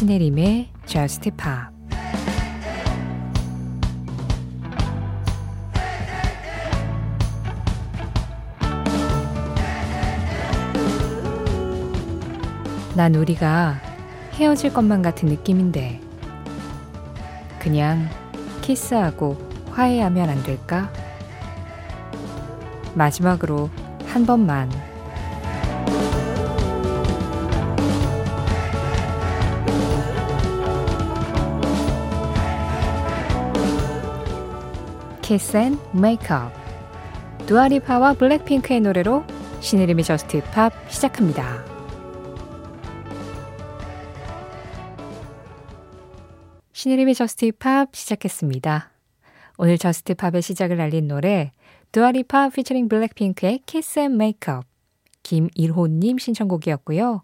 [0.00, 1.44] 신혜림의 Just Pop
[12.96, 13.74] 난 우리가
[14.32, 16.00] 헤어질 것만 같은 느낌인데
[17.58, 18.08] 그냥
[18.62, 19.36] 키스하고
[19.72, 20.90] 화해하면 안 될까?
[22.94, 23.68] 마지막으로
[24.06, 24.70] 한 번만
[35.30, 36.52] Kiss and Make Up
[37.46, 39.22] 두아 리파와 블랙핑크의 노래로
[39.60, 41.64] 신혜림의 Just Pop 시작합니다.
[46.72, 48.90] 신혜림의 Just Pop 시작했습니다.
[49.56, 51.52] 오늘 Just Pop의 시작을 알린 노래
[51.92, 54.66] 두아 리파 피처링 블랙핑크의 Kiss and Make Up
[55.22, 57.22] 김일호님 신청곡이었고요.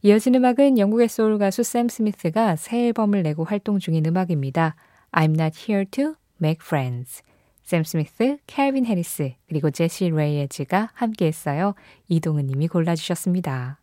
[0.00, 4.74] 이어진 음악은 영국의 소울 가수 샘 스미스가 새 앨범을 내고 활동 중인 음악입니다.
[5.12, 7.22] I'm not here to make friends.
[7.62, 11.74] 샘 스미스, 캘빈 해리스, 그리고 제시 레이에즈가 함께 했어요.
[12.08, 13.78] 이동은 님이 골라주셨습니다.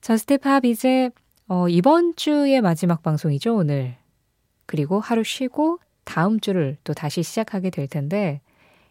[0.00, 1.10] Just Pop 이제
[1.48, 3.96] 어, 이번 주의 마지막 방송이죠, 오늘.
[4.66, 8.40] 그리고 하루 쉬고 다음 주를 또 다시 시작하게 될 텐데,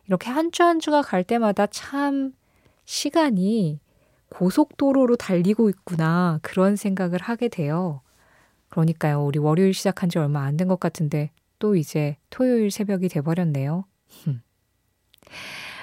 [0.07, 2.33] 이렇게 한 주 한 주가 갈 때마다 참
[2.85, 3.79] 시간이
[4.29, 8.01] 고속도로로 달리고 있구나, 그런 생각을 하게 돼요.
[8.73, 11.29] 그러니까요, 우리 월요일 시작한 지 얼마 안 된 것 같은데,
[11.59, 13.85] 또 이제 토요일 새벽이 돼버렸네요.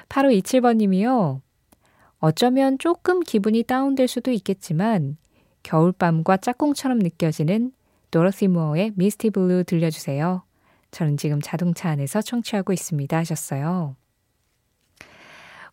[0.09, 1.41] 8527번님이요.
[2.19, 5.17] 어쩌면 조금 기분이 다운될 수도 있겠지만,
[5.63, 7.73] 겨울밤과 짝꿍처럼 느껴지는
[8.11, 10.43] 도로시 무어의 Misty Blue 들려주세요.
[10.91, 13.95] 저는 지금 자동차 안에서 청취하고 있습니다 하셨어요.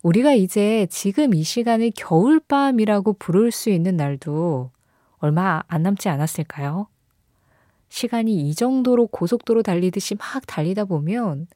[0.04, 4.70] 우리가 이제 지금 이 시간을 겨울밤이라고 부를 수 있는 날도
[5.18, 6.88] 얼마 안 남지 않았을까요?
[7.90, 11.48] 시간이 이 정도로 고속도로 달리듯이 막 달리다 보면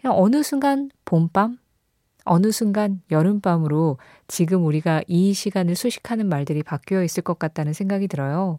[0.00, 1.58] 그냥 어느 순간 봄밤,
[2.24, 8.58] 어느 순간 여름밤으로 지금 우리가 이 시간을 수식하는 말들이 바뀌어 있을 것 같다는 생각이 들어요.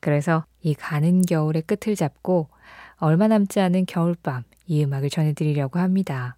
[0.00, 2.48] 그래서 이 가는 겨울의 끝을 잡고
[2.96, 6.36] 얼마 남지 않은 겨울밤 이 음악을 전해드리려고 합니다.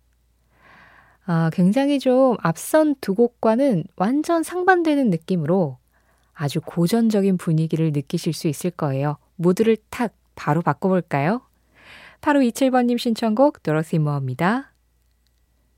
[1.26, 5.78] 아, 굉장히 좀 앞선 두 곡과는 완전 상반되는 느낌으로
[6.32, 9.16] 아주 고전적인 분위기를 느끼실 수 있을 거예요.
[9.40, 11.40] 무드를 탁 바로 바꿔볼까요?
[12.20, 14.74] 8527번님 신청곡 도로시 모어입니다.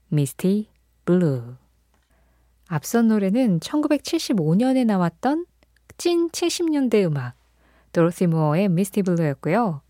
[0.09, 0.69] Misty
[1.05, 1.55] Blue.
[2.67, 5.47] 앞선 노래는 1975년에 나왔던
[5.97, 7.35] 찐 70년대 음악
[7.93, 9.83] 도로시 무어의 Misty Blue였고요.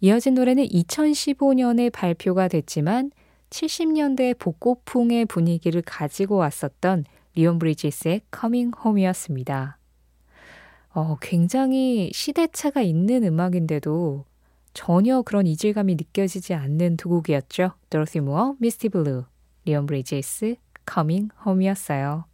[0.00, 3.12] 이어진 노래는 2015년에 발표가 됐지만
[3.50, 7.04] 70년대 복고풍의 분위기를 가지고 왔었던
[7.36, 9.78] 리온 브리지스의 Coming Home이었습니다.
[10.94, 14.24] 어, 굉장히 시대차가 있는 음악인데도
[14.74, 17.72] 전혀 그런 이질감이 느껴지지 않는 두 곡이었죠.
[17.90, 19.24] 도로시 무어, Misty Blue.
[19.64, 20.56] 리온 브리지스
[20.86, 22.26] Coming Home이었어요.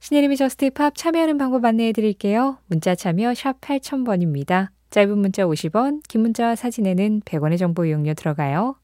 [0.00, 2.58] 신혜림의 Just Pop 참여하는 방법 안내해 드릴게요.
[2.66, 4.68] 문자 참여 샵 8000번입니다.
[4.90, 8.76] 짧은 문자 50원, 긴 문자와 사진에는 100원의 정보 이용료 들어가요.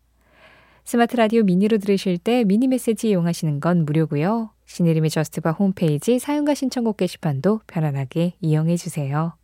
[0.84, 4.53] 스마트 라디오 미니로 들으실 때 미니 메시지 이용하시는 건 무료고요.
[4.66, 9.34] 신혜림의 Just Pop 홈페이지 사연과 신청곡 게시판도 편안하게 이용해 주세요.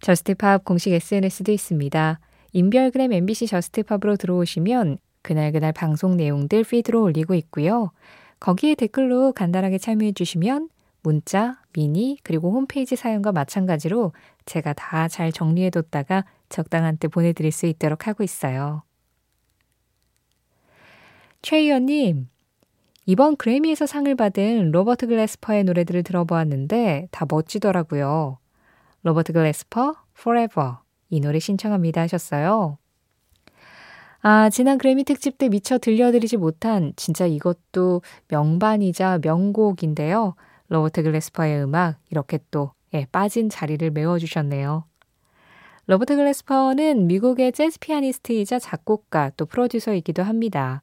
[0.00, 2.20] Just Pop 공식 SNS도 있습니다.
[2.52, 7.92] 인별그램 MBC Just Pop으로 들어오시면 그날그날 방송 내용들 피드로 올리고 있고요.
[8.40, 10.70] 거기에 댓글로 간단하게 참여해 주시면
[11.02, 14.12] 문자, 미니, 그리고 홈페이지 사연과 마찬가지로
[14.46, 18.82] 제가 다 잘 정리해 뒀다가 적당한 때 보내드릴 수 있도록 하고 있어요.
[21.42, 22.28] 최희연님,
[23.10, 28.38] 이번 그래미에서 상을 받은 로버트 글래스퍼의 노래들을 들어보았는데 다 멋지더라고요.
[29.02, 30.74] 로버트 글래스퍼, Forever.
[31.08, 32.78] 이 노래 신청합니다 하셨어요.
[34.20, 40.36] 아, 지난 그래미 특집 때 미처 들려드리지 못한 진짜 이것도 명반이자 명곡인데요.
[40.68, 44.84] 로버트 글래스퍼의 음악 이렇게 또 예, 빠진 자리를 메워주셨네요.
[45.88, 50.82] 로버트 글래스퍼는 미국의 재즈 피아니스트이자 작곡가 또 프로듀서이기도 합니다.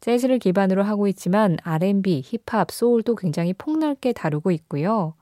[0.00, 5.14] 재즈를 기반으로 하고 있지만 R&B, 힙합, 소울도 굉장히 폭넓게 다루고 있고요.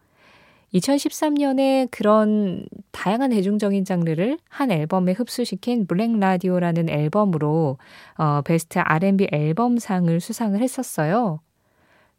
[0.75, 7.79] 2013년에 그런 다양한 대중적인 장르를 한 앨범에 흡수시킨 Black Radio라는 앨범으로
[8.17, 11.41] 어, 베스트 R&B 앨범상을 수상을 했었어요.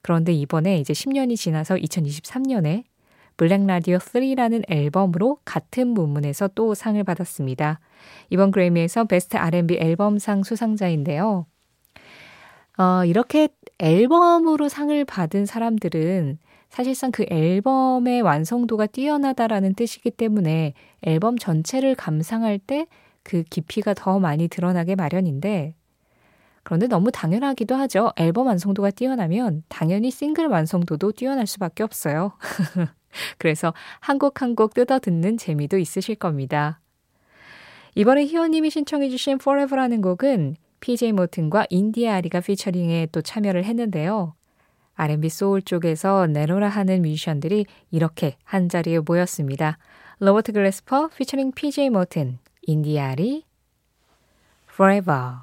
[0.02, 2.84] 그런데 이번에 이제 10년이 지나서 2023년에
[3.38, 7.82] Black Radio 3라는 앨범으로 같은 부문에서 또 상을 받았습니다.
[8.30, 11.46] 이번 그래미에서 베스트 R&B 앨범상 수상자인데요.
[12.78, 13.50] 어, 이렇게
[13.80, 16.40] 앨범으로 상을 받은 사람들은
[16.70, 20.74] 사실상 그 앨범의 완성도가 뛰어나다라는 뜻이기 때문에
[21.04, 22.88] 앨범 전체를 감상할 때
[23.26, 25.74] 그 깊이가 더 많이 드러나게 마련인데
[26.64, 28.12] 그런데 너무 당연하기도 하죠.
[28.18, 32.34] 앨범 완성도가 뛰어나면 당연히 싱글 완성도도 뛰어날 수밖에 없어요.
[33.40, 36.82] 그래서 한 곡 한 곡 뜯어 듣는 재미도 있으실 겁니다.
[37.96, 44.34] 이번에 희원님이 신청해주신 Forever라는 곡은 PJ 모튼과 인디아 아리가 피처링에 또 참여를 했는데요.
[44.96, 49.78] R&B 소울 쪽에서 내로라 하는 뮤지션들이 이렇게 한 자리에 모였습니다.
[50.20, 53.44] 로버트 글래스퍼 피처링 PJ 모튼, 인디아 아리,
[54.76, 55.38] Forever.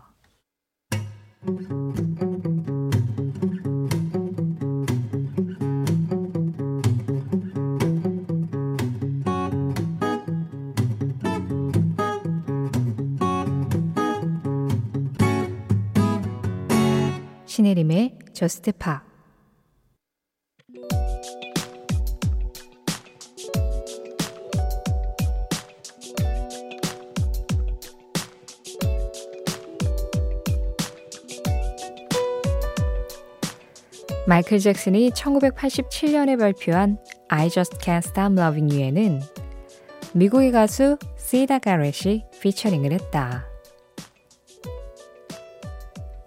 [18.42, 19.04] 저스트 파
[34.26, 36.98] 마이클 잭슨이 1987년에 발표한
[37.28, 39.20] I Just Can't Stop Loving You에는
[40.14, 43.46] 미국의 가수 시다 가렛이 피처링을 했다.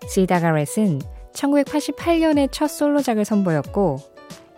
[0.07, 3.97] 시다 가렛은 1988년에 첫 솔로작을 선보였고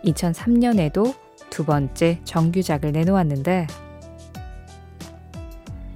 [0.04, 1.14] 2003년에도
[1.50, 3.66] 두 번째 정규작을 내놓았는데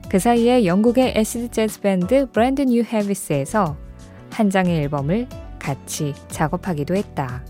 [0.08, 3.76] 그 사이에 영국의 애시드 재즈 밴드 Brand New Heavies에서
[4.30, 7.44] 한 장의 앨범을 같이 작업하기도 했다.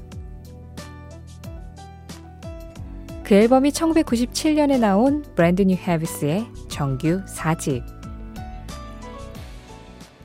[3.25, 7.82] 그 앨범이 1997년에 나온 Brand New Heavies의 정규 4집.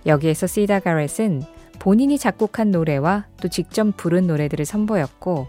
[0.05, 1.56] 여기에서 시다 가렛은
[1.87, 5.47] 본인이 작곡한 노래와 또 직접 부른 노래들을 선보였고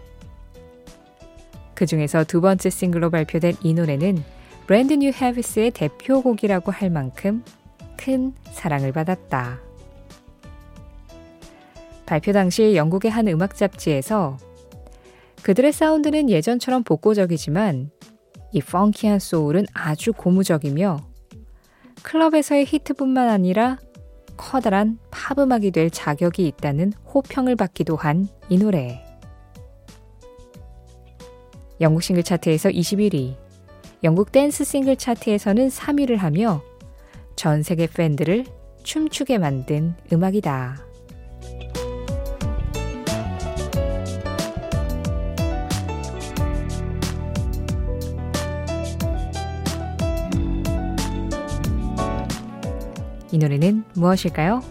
[1.75, 4.23] 그 중에서 두 번째 싱글로 발표된 이 노래는
[4.65, 7.43] Brand New Heavies의 대표곡이라고 할 만큼
[7.97, 9.59] 큰 사랑을 받았다.
[12.05, 14.37] 발표 당시 영국의 한 음악 잡지에서
[15.43, 17.91] 그들의 사운드는 예전처럼 복고적이지만
[18.53, 21.01] 이 펑키한 소울은 아주 고무적이며
[22.01, 23.77] 클럽에서의 히트뿐만 아니라
[24.39, 29.03] 커다란 팝음악이 될 자격이 있다는 호평을 받기도 한 이 노래.
[31.81, 33.35] 영국 싱글 차트에서 21위,
[34.03, 36.63] 영국 댄스 싱글 차트에서는 3위를 하며
[37.35, 38.45] 전 세계 팬들을
[38.83, 40.88] 춤추게 만든 음악이다.
[53.31, 54.63] 이 노래는 무엇일까요?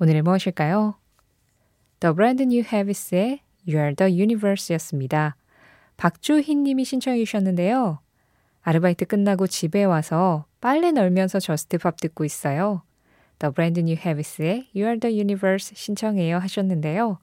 [0.00, 0.94] 오늘은 무엇일까요?
[2.00, 5.36] The Brand New Heavies의 You Are the Universe 였습니다.
[5.98, 7.98] 박주희 님이 신청해 주셨는데요.
[8.62, 12.82] 아르바이트 끝나고 집에 와서 빨래 널면서 Just Pop 듣고 있어요.
[13.38, 17.18] The Brand New Heavies의 You Are the Universe 신청해요 하셨는데요.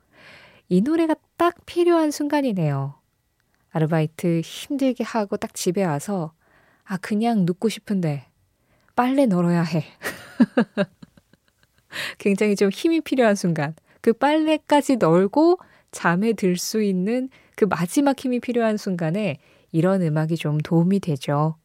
[0.69, 2.93] 이 노래가 딱 필요한 순간이네요.
[3.71, 6.33] 아르바이트 힘들게 하고 딱 집에 와서
[6.91, 8.25] 아, 그냥 눕고 싶은데
[8.97, 9.85] 빨래 널어야 해.
[12.19, 13.75] 굉장히 좀 힘이 필요한 순간.
[14.01, 15.57] 그 빨래까지 널고
[15.91, 19.37] 잠에 들 수 있는 그 마지막 힘이 필요한 순간에
[19.71, 21.55] 이런 음악이 좀 도움이 되죠.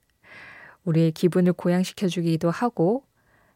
[0.84, 3.02] 우리의 기분을 고양시켜주기도 하고,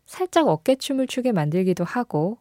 [0.07, 2.39] 살짝 어깨춤을 추게 만들기도 하고,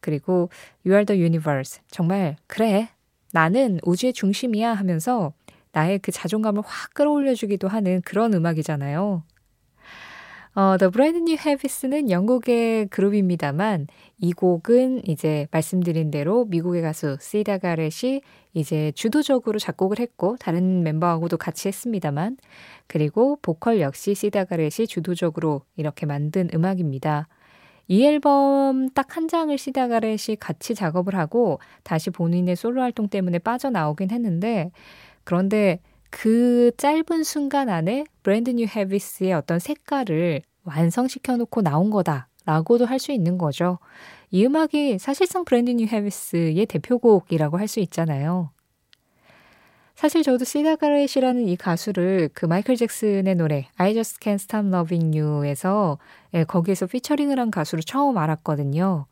[0.00, 0.50] 그리고
[0.84, 1.80] You are the universe.
[1.90, 2.90] 정말, 그래.
[3.32, 5.32] 나는 우주의 중심이야 하면서
[5.72, 9.22] 나의 그 자존감을 확 끌어올려주기도 하는 그런 음악이잖아요.
[10.54, 13.86] 어, The Brand New Habits는 영국의 그룹입니다만
[14.18, 18.20] 이 곡은 이제 말씀드린 대로 미국의 가수 시다 가렛이
[18.52, 22.36] 이제 주도적으로 작곡을 했고 다른 멤버하고도 같이 했습니다만
[22.88, 27.28] 그리고 보컬 역시 시다 가렛이 주도적으로 이렇게 만든 음악입니다.
[27.86, 33.38] 이 앨범 딱 한 장을 시다 가렛이 같이 작업을 하고 다시 본인의 솔로 활동 때문에
[33.38, 34.70] 빠져나오긴 했는데
[35.30, 35.78] 그런데
[36.10, 43.12] 그 짧은 순간 안에 Brand New Heavies의 어떤 색깔을 완성시켜 놓고 나온 거다라고도 할 수
[43.12, 43.78] 있는 거죠.
[44.32, 48.50] 이 음악이 사실상 Brand New Heavies의 대표곡이라고 할 수 있잖아요.
[49.94, 55.16] 사실 저도 시다 가렛이라는 이 가수를 그 마이클 잭슨의 노래 I Just Can't Stop Loving
[55.16, 55.98] You에서
[56.34, 59.06] 예, 거기에서 피처링을 한 가수로 처음 알았거든요.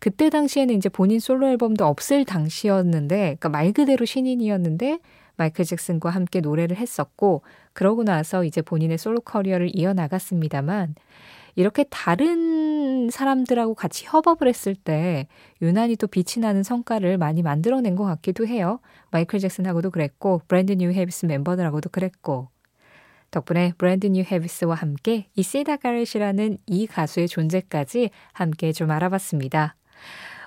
[0.00, 4.98] 그때 당시에는 이제 본인 솔로 앨범도 없을 당시였는데, 그러니까 말 그대로 신인이었는데
[5.36, 10.94] 마이클 잭슨과 함께 노래를 했었고 그러고 나서 이제 본인의 솔로 커리어를 이어나갔습니다만
[11.56, 15.28] 이렇게 다른 사람들하고 같이 협업을 했을 때
[15.62, 18.80] 유난히 또 빛이 나는 성과를 많이 만들어낸 것 같기도 해요.
[19.10, 22.48] 마이클 잭슨하고도 그랬고 Brand New Heavies 멤버들하고도 그랬고
[23.30, 29.76] 덕분에 Brand New Heavies와 함께 이 시다 가렛이라는 이 가수의 존재까지 함께 좀 알아봤습니다.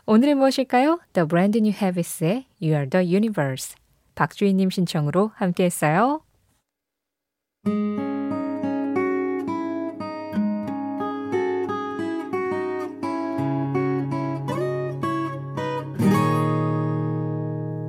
[0.06, 1.00] 오늘은 무엇일까요?
[1.14, 3.76] The Brand New Heavies의 You Are The Universe
[4.18, 6.22] 박주희님 신청으로 함께 했어요.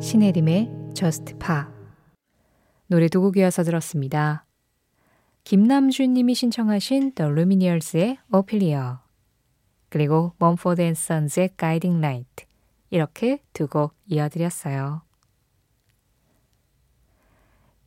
[0.00, 1.64] 신혜림의 Just Pop
[2.86, 4.46] 노래 두 곡 이어서 들었습니다.
[5.44, 8.96] 김남준 님이 신청하신 The Lumineers의 Ophelia
[9.88, 12.46] 그리고 Mumford Sons의 Guiding Light
[12.90, 15.07] 이렇게 두 곡 이어드렸어요.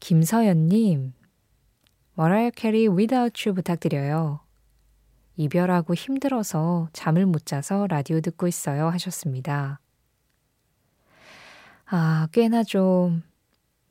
[0.02, 1.14] 김서연님,
[2.16, 4.40] 머라이어 캐리 Without You 부탁드려요.
[5.38, 9.80] 이별하고 힘들어서 잠을 못 자서 라디오 듣고 있어요 하셨습니다.
[11.86, 13.22] 아, 꽤나 좀,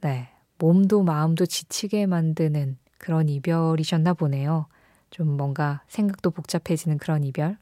[0.00, 4.66] 네, 몸도 마음도 지치게 만드는 그런 이별이셨나 보네요.
[5.10, 7.56] 좀 뭔가 생각도 복잡해지는 그런 이별.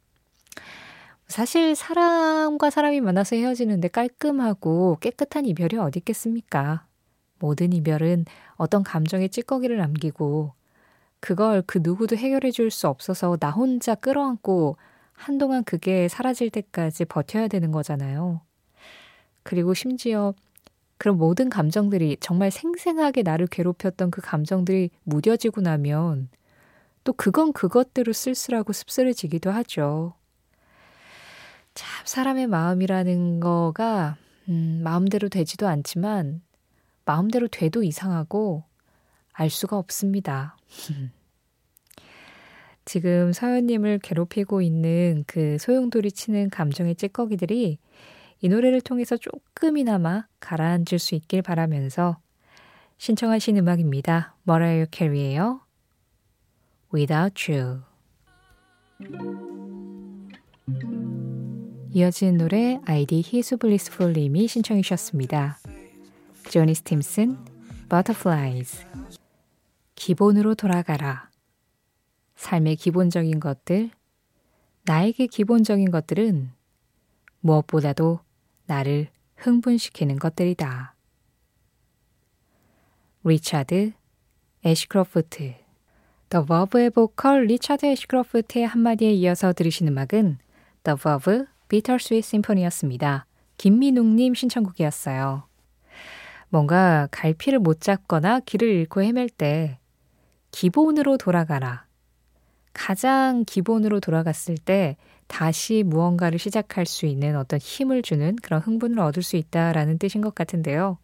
[1.27, 6.88] 사실 사람과 사람이 만나서 헤어지는데 깔끔하고 깨끗한 이별이 어디 있겠습니까?
[7.39, 8.25] 모든 이별은
[8.57, 10.53] 어떤 감정의 찌꺼기를 남기고
[11.21, 14.77] 그걸 그 누구도 해결해 줄 수 없어서 나 혼자 끌어안고
[15.13, 18.41] 한동안 그게 사라질 때까지 버텨야 되는 거잖아요.
[19.43, 20.35] 그리고 심지어
[20.99, 26.29] 그런 모든 감정들이 정말 생생하게 나를 괴롭혔던 그 감정들이 무뎌지고 나면
[27.05, 30.15] 또 그건 그것대로 쓸쓸하고 씁쓸해지기도 하죠.
[31.75, 34.17] 참, 사람의 마음이라는 거가,
[34.49, 36.43] 음, 마음대로 되지도 않지만,
[37.09, 38.65] 마음대로 돼도 이상하고,
[39.33, 40.59] 알 수가 없습니다.
[42.85, 47.79] 지금 서연님을 괴롭히고 있는 그 소용돌이 치는 감정의 찌꺼기들이
[48.41, 52.19] 이 노래를 통해서 조금이나마 가라앉을 수 있길 바라면서
[52.99, 54.35] 신청하신 음악입니다.
[54.43, 55.63] 머라이어 캐리예요.
[56.93, 57.81] Without You.
[61.91, 65.59] 이어지는 노래 아이디 히수블리스풀님이 신청해 주셨습니다.
[66.49, 67.37] 조니 스팀슨,
[67.91, 68.87] Butterflies.
[69.95, 71.29] 기본으로 돌아가라.
[72.37, 73.91] 삶의 기본적인 것들,
[74.85, 76.51] 나에게 기본적인 것들은
[77.41, 78.21] 무엇보다도
[78.67, 80.95] 나를 흥분시키는 것들이다.
[83.25, 83.93] 리차드
[84.65, 85.55] 애시크로프트
[86.31, 90.39] The Verve의 보컬 리차드 애시크로프트의 한마디에 이어서 들으신 음악은
[90.85, 93.27] The Verve Bittersweet Symphony였습니다.
[93.59, 95.48] 김민웅님 신청곡이었어요.
[96.51, 99.79] 뭔가 갈피를 못 잡거나 길을 잃고 헤맬 때
[100.51, 101.87] 기본으로 돌아가라.
[102.73, 109.23] 가장 기본으로 돌아갔을 때 다시 무언가를 시작할 수 있는 어떤 힘을 주는 그런 흥분을 얻을
[109.23, 110.99] 수 있다라는 뜻인 것 같은데요.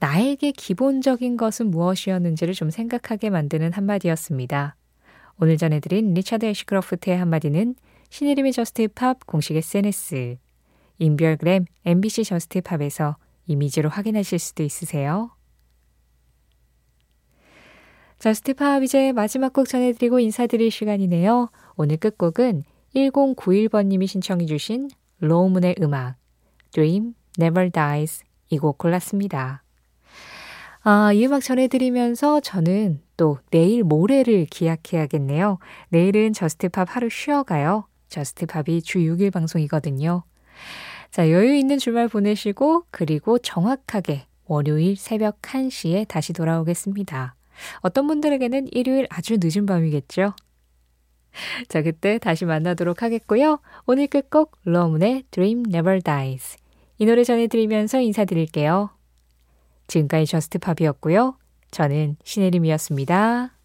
[0.00, 4.76] 나에게 기본적인 것은 무엇이었는지를 좀 생각하게 만드는 한마디였습니다.
[5.40, 7.74] 오늘 전해드린 리차드 애시크로프트의 한마디는
[8.10, 10.38] 신혜림의 Just Pop 공식 SNS,
[10.98, 13.16] 인별그램 MBC Just Pop에서
[13.48, 15.30] 이미지로 확인하실 수도 있으세요.
[18.18, 21.50] Just Pop 이제 마지막 곡 전해드리고 인사드릴 시간이네요.
[21.76, 22.64] 오늘 끝곡은
[22.94, 24.88] 1091번님이 신청해 주신
[25.20, 26.16] Lo Moon의 음악
[26.72, 29.62] Dream Never Dies 이 곡 골랐습니다.
[30.82, 35.58] 아, 이 음악 전해드리면서 저는 또 내일 모레를 기약해야겠네요.
[35.90, 37.86] 내일은 Just Pop 하루 쉬어가요.
[38.08, 40.24] Just Pop이 주 6일 방송이거든요.
[41.10, 47.34] 자, 여유 있는 주말 보내시고 그리고 정확하게 월요일 새벽 1시에 다시 돌아오겠습니다.
[47.80, 50.34] 어떤 분들에게는 일요일 아주 늦은 밤이겠죠?
[51.68, 53.60] 자, 그때 다시 만나도록 하겠고요.
[53.86, 56.56] 오늘 끝곡 Lo Moon의 Dream Never Dies.
[56.98, 58.90] 이 노래 전해드리면서 인사드릴게요.
[59.86, 61.36] 지금까지 Just Pop이었고요.
[61.70, 63.57] 저는 신혜림이었습니다.